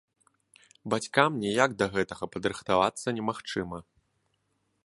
Бацькам 0.93 1.31
ніяк 1.43 1.77
да 1.83 1.89
гэтага 1.97 2.31
падрыхтавацца 2.37 3.07
немагчыма. 3.19 3.77